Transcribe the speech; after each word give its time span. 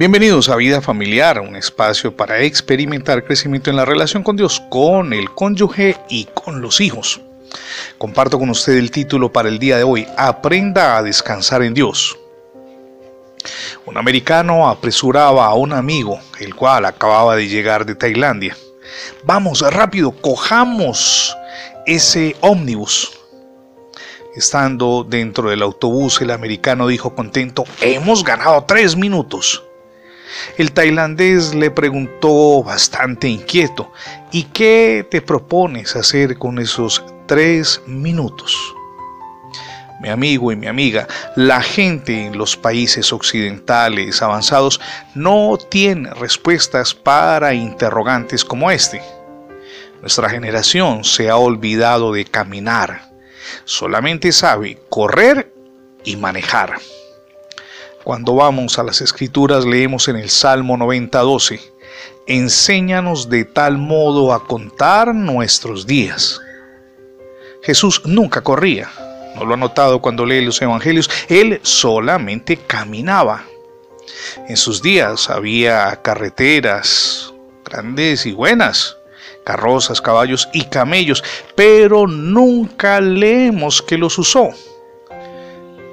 Bienvenidos 0.00 0.48
a 0.48 0.56
Vida 0.56 0.80
Familiar, 0.80 1.40
un 1.40 1.56
espacio 1.56 2.16
para 2.16 2.40
experimentar 2.40 3.22
crecimiento 3.22 3.68
en 3.68 3.76
la 3.76 3.84
relación 3.84 4.22
con 4.22 4.34
Dios, 4.34 4.62
con 4.70 5.12
el 5.12 5.30
cónyuge 5.34 5.94
y 6.08 6.24
con 6.24 6.62
los 6.62 6.80
hijos. 6.80 7.20
Comparto 7.98 8.38
con 8.38 8.48
usted 8.48 8.78
el 8.78 8.90
título 8.90 9.30
para 9.30 9.50
el 9.50 9.58
día 9.58 9.76
de 9.76 9.82
hoy, 9.82 10.06
Aprenda 10.16 10.96
a 10.96 11.02
descansar 11.02 11.62
en 11.62 11.74
Dios. 11.74 12.18
Un 13.84 13.98
americano 13.98 14.70
apresuraba 14.70 15.44
a 15.44 15.52
un 15.52 15.74
amigo, 15.74 16.18
el 16.38 16.54
cual 16.54 16.86
acababa 16.86 17.36
de 17.36 17.46
llegar 17.46 17.84
de 17.84 17.94
Tailandia. 17.94 18.56
Vamos, 19.24 19.60
rápido, 19.60 20.12
cojamos 20.12 21.36
ese 21.84 22.36
ómnibus. 22.40 23.20
Estando 24.34 25.04
dentro 25.06 25.50
del 25.50 25.60
autobús, 25.60 26.22
el 26.22 26.30
americano 26.30 26.86
dijo 26.86 27.14
contento, 27.14 27.64
hemos 27.82 28.24
ganado 28.24 28.64
tres 28.64 28.96
minutos. 28.96 29.62
El 30.56 30.72
tailandés 30.72 31.54
le 31.54 31.70
preguntó 31.70 32.62
bastante 32.62 33.28
inquieto, 33.28 33.92
¿y 34.32 34.44
qué 34.44 35.06
te 35.10 35.22
propones 35.22 35.96
hacer 35.96 36.38
con 36.38 36.58
esos 36.58 37.04
tres 37.26 37.80
minutos? 37.86 38.56
Mi 40.00 40.08
amigo 40.08 40.50
y 40.50 40.56
mi 40.56 40.66
amiga, 40.66 41.06
la 41.36 41.60
gente 41.60 42.26
en 42.26 42.38
los 42.38 42.56
países 42.56 43.12
occidentales 43.12 44.22
avanzados 44.22 44.80
no 45.14 45.58
tiene 45.68 46.14
respuestas 46.14 46.94
para 46.94 47.52
interrogantes 47.52 48.42
como 48.42 48.70
este. 48.70 49.02
Nuestra 50.00 50.30
generación 50.30 51.04
se 51.04 51.28
ha 51.28 51.36
olvidado 51.36 52.14
de 52.14 52.24
caminar, 52.24 53.10
solamente 53.64 54.32
sabe 54.32 54.78
correr 54.88 55.52
y 56.02 56.16
manejar. 56.16 56.78
Cuando 58.04 58.34
vamos 58.34 58.78
a 58.78 58.82
las 58.82 59.02
escrituras 59.02 59.66
leemos 59.66 60.08
en 60.08 60.16
el 60.16 60.30
Salmo 60.30 60.78
90:12, 60.78 61.60
enséñanos 62.26 63.28
de 63.28 63.44
tal 63.44 63.76
modo 63.76 64.32
a 64.32 64.46
contar 64.46 65.14
nuestros 65.14 65.86
días. 65.86 66.40
Jesús 67.62 68.00
nunca 68.06 68.40
corría, 68.40 68.88
no 69.36 69.44
lo 69.44 69.52
ha 69.52 69.58
notado 69.58 70.00
cuando 70.00 70.24
lee 70.24 70.40
los 70.40 70.62
evangelios, 70.62 71.10
él 71.28 71.60
solamente 71.62 72.56
caminaba. 72.56 73.44
En 74.48 74.56
sus 74.56 74.80
días 74.80 75.28
había 75.28 76.00
carreteras 76.00 77.34
grandes 77.66 78.24
y 78.24 78.32
buenas, 78.32 78.96
carrozas, 79.44 80.00
caballos 80.00 80.48
y 80.54 80.64
camellos, 80.64 81.22
pero 81.54 82.06
nunca 82.06 82.98
leemos 83.02 83.82
que 83.82 83.98
los 83.98 84.18
usó. 84.18 84.48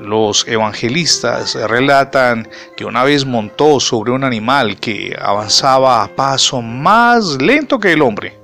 Los 0.00 0.46
evangelistas 0.46 1.54
relatan 1.54 2.48
que 2.76 2.84
una 2.84 3.02
vez 3.02 3.26
montó 3.26 3.80
sobre 3.80 4.12
un 4.12 4.22
animal 4.22 4.78
que 4.78 5.16
avanzaba 5.20 6.04
a 6.04 6.08
paso 6.08 6.62
más 6.62 7.40
lento 7.42 7.80
que 7.80 7.92
el 7.92 8.02
hombre. 8.02 8.38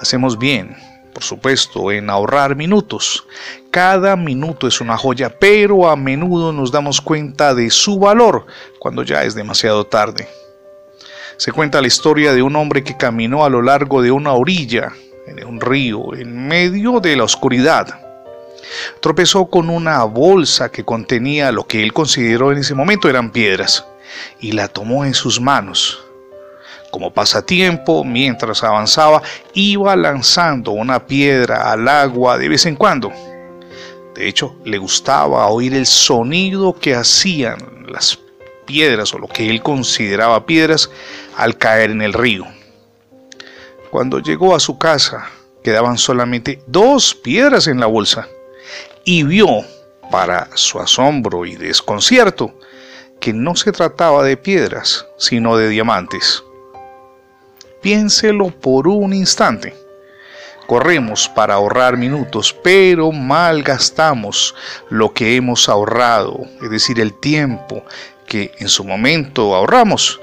Hacemos 0.00 0.38
bien, 0.38 0.76
por 1.12 1.24
supuesto, 1.24 1.90
en 1.90 2.08
ahorrar 2.08 2.54
minutos. 2.54 3.26
Cada 3.70 4.14
minuto 4.16 4.68
es 4.68 4.80
una 4.80 4.96
joya, 4.96 5.38
pero 5.38 5.88
a 5.88 5.96
menudo 5.96 6.52
nos 6.52 6.70
damos 6.70 7.00
cuenta 7.00 7.54
de 7.54 7.70
su 7.70 7.98
valor 7.98 8.46
cuando 8.78 9.02
ya 9.02 9.24
es 9.24 9.34
demasiado 9.34 9.86
tarde. 9.86 10.28
Se 11.36 11.52
cuenta 11.52 11.80
la 11.80 11.88
historia 11.88 12.32
de 12.32 12.42
un 12.42 12.54
hombre 12.54 12.84
que 12.84 12.96
caminó 12.96 13.44
a 13.44 13.50
lo 13.50 13.60
largo 13.60 14.00
de 14.02 14.12
una 14.12 14.32
orilla, 14.34 14.92
en 15.26 15.44
un 15.44 15.60
río, 15.60 16.14
en 16.14 16.46
medio 16.46 17.00
de 17.00 17.16
la 17.16 17.24
oscuridad 17.24 18.05
Tropezó 19.00 19.46
con 19.46 19.70
una 19.70 20.02
bolsa 20.04 20.70
que 20.70 20.84
contenía 20.84 21.52
lo 21.52 21.66
que 21.66 21.82
él 21.82 21.92
consideró 21.92 22.52
en 22.52 22.58
ese 22.58 22.74
momento 22.74 23.08
eran 23.08 23.30
piedras 23.30 23.84
y 24.40 24.52
la 24.52 24.68
tomó 24.68 25.04
en 25.04 25.14
sus 25.14 25.40
manos. 25.40 26.02
Como 26.90 27.12
pasatiempo, 27.12 28.04
mientras 28.04 28.62
avanzaba, 28.62 29.22
iba 29.52 29.94
lanzando 29.96 30.70
una 30.70 31.06
piedra 31.06 31.70
al 31.70 31.88
agua 31.88 32.38
de 32.38 32.48
vez 32.48 32.64
en 32.66 32.76
cuando. 32.76 33.12
De 34.14 34.28
hecho, 34.28 34.56
le 34.64 34.78
gustaba 34.78 35.46
oír 35.48 35.74
el 35.74 35.86
sonido 35.86 36.78
que 36.78 36.94
hacían 36.94 37.86
las 37.88 38.18
piedras 38.64 39.12
o 39.12 39.18
lo 39.18 39.28
que 39.28 39.50
él 39.50 39.62
consideraba 39.62 40.46
piedras 40.46 40.90
al 41.36 41.58
caer 41.58 41.90
en 41.90 42.02
el 42.02 42.14
río. 42.14 42.46
Cuando 43.90 44.20
llegó 44.20 44.54
a 44.54 44.60
su 44.60 44.78
casa, 44.78 45.28
quedaban 45.62 45.98
solamente 45.98 46.62
dos 46.66 47.14
piedras 47.14 47.66
en 47.66 47.78
la 47.78 47.86
bolsa 47.86 48.28
y 49.06 49.22
vio, 49.22 49.64
para 50.10 50.48
su 50.54 50.80
asombro 50.80 51.46
y 51.46 51.54
desconcierto, 51.54 52.58
que 53.20 53.32
no 53.32 53.54
se 53.54 53.70
trataba 53.70 54.24
de 54.24 54.36
piedras, 54.36 55.06
sino 55.16 55.56
de 55.56 55.68
diamantes. 55.68 56.42
Piénselo 57.80 58.50
por 58.50 58.88
un 58.88 59.14
instante. 59.14 59.74
Corremos 60.66 61.28
para 61.28 61.54
ahorrar 61.54 61.96
minutos, 61.96 62.54
pero 62.64 63.12
malgastamos 63.12 64.56
lo 64.90 65.14
que 65.14 65.36
hemos 65.36 65.68
ahorrado, 65.68 66.40
es 66.60 66.68
decir, 66.68 66.98
el 66.98 67.14
tiempo 67.20 67.84
que 68.26 68.50
en 68.58 68.68
su 68.68 68.82
momento 68.82 69.54
ahorramos, 69.54 70.20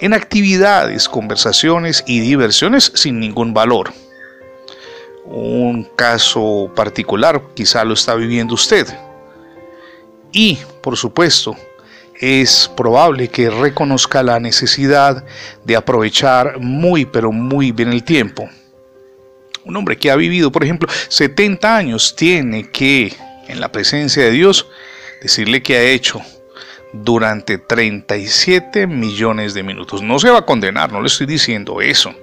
en 0.00 0.12
actividades, 0.12 1.08
conversaciones 1.08 2.04
y 2.06 2.20
diversiones 2.20 2.92
sin 2.94 3.18
ningún 3.18 3.54
valor 3.54 3.94
un 5.26 5.84
caso 5.96 6.70
particular, 6.74 7.42
quizá 7.54 7.84
lo 7.84 7.94
está 7.94 8.14
viviendo 8.14 8.54
usted. 8.54 8.86
Y, 10.32 10.58
por 10.82 10.96
supuesto, 10.96 11.56
es 12.20 12.70
probable 12.76 13.28
que 13.28 13.50
reconozca 13.50 14.22
la 14.22 14.40
necesidad 14.40 15.24
de 15.64 15.76
aprovechar 15.76 16.58
muy, 16.60 17.04
pero 17.04 17.32
muy 17.32 17.72
bien 17.72 17.92
el 17.92 18.04
tiempo. 18.04 18.48
Un 19.64 19.76
hombre 19.76 19.96
que 19.96 20.10
ha 20.10 20.16
vivido, 20.16 20.52
por 20.52 20.62
ejemplo, 20.62 20.88
70 21.08 21.76
años 21.76 22.14
tiene 22.14 22.70
que, 22.70 23.12
en 23.48 23.60
la 23.60 23.72
presencia 23.72 24.22
de 24.22 24.30
Dios, 24.30 24.68
decirle 25.20 25.62
que 25.62 25.76
ha 25.76 25.82
hecho 25.82 26.22
durante 26.92 27.58
37 27.58 28.86
millones 28.86 29.54
de 29.54 29.64
minutos. 29.64 30.02
No 30.02 30.18
se 30.20 30.30
va 30.30 30.38
a 30.38 30.46
condenar, 30.46 30.92
no 30.92 31.00
le 31.00 31.08
estoy 31.08 31.26
diciendo 31.26 31.80
eso 31.80 32.14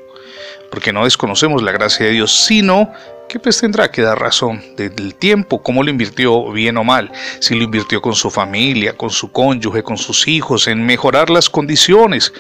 porque 0.74 0.92
no 0.92 1.04
desconocemos 1.04 1.62
la 1.62 1.72
gracia 1.72 2.08
de 2.08 2.14
Dios, 2.14 2.34
sino 2.34 2.92
que 3.30 3.40
pues 3.40 3.60
tendrá 3.60 3.92
que 3.92 4.02
dar 4.02 4.20
razón 4.20 4.60
del 4.76 5.14
tiempo, 5.14 5.62
cómo 5.62 5.84
lo 5.84 5.92
invirtió 5.92 6.52
bien 6.52 6.78
o 6.78 6.84
mal, 6.84 7.12
si 7.38 7.54
lo 7.54 7.64
invirtió 7.64 8.02
con 8.02 8.16
su 8.16 8.32
familia, 8.32 8.98
con 8.98 9.12
su 9.12 9.32
cónyuge, 9.32 9.84
con 9.84 9.98
sus 9.98 10.28
hijos, 10.28 10.66
en 10.68 10.84
mejorar 10.84 11.30
las 11.30 11.48
condiciones, 11.48 12.34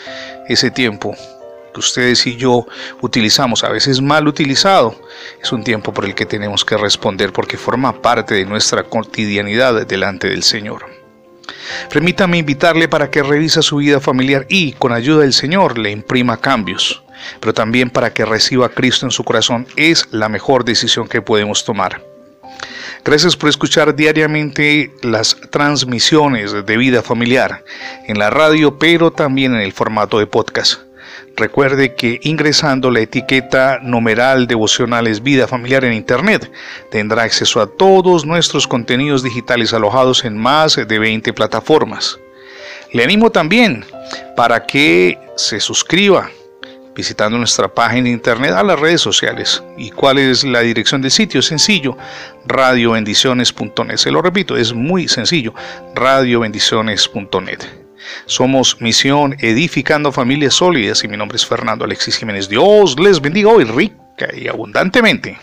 ese 0.49 0.71
tiempo 0.71 1.15
que 1.75 1.79
ustedes 1.79 2.25
y 2.25 2.35
yo 2.35 2.65
utilizamos, 3.01 3.63
a 3.63 3.69
veces 3.69 4.01
mal 4.01 4.27
utilizado, 4.27 4.99
es 5.39 5.51
un 5.51 5.63
tiempo 5.63 5.93
por 5.93 6.03
el 6.03 6.15
que 6.15 6.25
tenemos 6.25 6.65
que 6.65 6.75
responder 6.75 7.33
porque 7.33 7.59
forma 7.59 8.01
parte 8.01 8.33
de 8.33 8.45
nuestra 8.45 8.81
cotidianidad 8.81 9.85
delante 9.85 10.27
del 10.27 10.41
Señor. 10.41 10.87
Permítame 11.87 12.39
invitarle 12.39 12.87
para 12.87 13.11
que 13.11 13.21
revisa 13.21 13.61
su 13.61 13.75
vida 13.75 13.99
familiar 13.99 14.47
y, 14.49 14.71
con 14.71 14.91
ayuda 14.91 15.21
del 15.21 15.33
Señor, 15.33 15.77
le 15.77 15.91
imprima 15.91 16.37
cambios 16.37 17.02
pero 17.39 17.53
también 17.53 17.89
para 17.89 18.13
que 18.13 18.25
reciba 18.25 18.67
a 18.67 18.69
Cristo 18.69 19.05
en 19.05 19.11
su 19.11 19.23
corazón 19.23 19.67
es 19.75 20.07
la 20.11 20.29
mejor 20.29 20.65
decisión 20.65 21.07
que 21.07 21.21
podemos 21.21 21.63
tomar. 21.63 22.01
Gracias 23.05 23.35
por 23.35 23.49
escuchar 23.49 23.95
diariamente 23.95 24.93
las 25.01 25.35
transmisiones 25.49 26.53
de 26.53 26.77
vida 26.77 27.01
familiar 27.01 27.63
en 28.07 28.17
la 28.17 28.29
radio, 28.29 28.77
pero 28.79 29.11
también 29.11 29.55
en 29.55 29.61
el 29.61 29.73
formato 29.73 30.19
de 30.19 30.27
podcast. 30.27 30.79
Recuerde 31.35 31.95
que 31.95 32.19
ingresando 32.23 32.91
la 32.91 33.01
etiqueta 33.01 33.79
numeral 33.81 34.45
devocionales 34.47 35.23
vida 35.23 35.47
familiar 35.47 35.83
en 35.83 35.93
Internet 35.93 36.49
tendrá 36.91 37.23
acceso 37.23 37.59
a 37.59 37.67
todos 37.67 38.25
nuestros 38.25 38.67
contenidos 38.67 39.23
digitales 39.23 39.73
alojados 39.73 40.23
en 40.25 40.37
más 40.37 40.75
de 40.75 40.99
20 40.99 41.33
plataformas. 41.33 42.19
Le 42.91 43.03
animo 43.03 43.31
también 43.31 43.83
para 44.35 44.65
que 44.65 45.17
se 45.35 45.59
suscriba 45.59 46.29
visitando 46.95 47.37
nuestra 47.37 47.73
página 47.73 48.03
de 48.03 48.11
internet 48.11 48.51
a 48.51 48.63
las 48.63 48.79
redes 48.79 49.01
sociales. 49.01 49.63
¿Y 49.77 49.91
cuál 49.91 50.19
es 50.19 50.43
la 50.43 50.61
dirección 50.61 51.01
del 51.01 51.11
sitio? 51.11 51.41
Sencillo, 51.41 51.97
radiobendiciones.net. 52.45 53.97
Se 53.97 54.11
lo 54.11 54.21
repito, 54.21 54.55
es 54.57 54.73
muy 54.73 55.07
sencillo, 55.07 55.53
radiobendiciones.net. 55.95 57.59
Somos 58.25 58.81
Misión 58.81 59.35
Edificando 59.39 60.11
Familias 60.11 60.55
Sólidas 60.55 61.03
y 61.03 61.07
mi 61.07 61.17
nombre 61.17 61.37
es 61.37 61.45
Fernando 61.45 61.85
Alexis 61.85 62.17
Jiménez. 62.17 62.49
Dios 62.49 62.99
les 62.99 63.21
bendiga 63.21 63.49
hoy 63.49 63.63
rica 63.63 64.27
y 64.35 64.47
abundantemente. 64.47 65.37